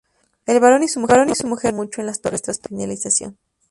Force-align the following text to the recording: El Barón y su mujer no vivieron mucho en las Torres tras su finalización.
El 0.47 0.59
Barón 0.59 0.81
y 0.81 0.87
su 0.87 0.99
mujer 0.99 1.17
no 1.17 1.25
vivieron 1.31 1.75
mucho 1.75 2.01
en 2.01 2.07
las 2.07 2.21
Torres 2.21 2.41
tras 2.41 2.57
su 2.57 2.69
finalización. 2.69 3.37